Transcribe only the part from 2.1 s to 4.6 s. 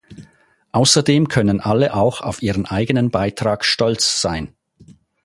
auf ihren eigenen Beitrag stolz sein.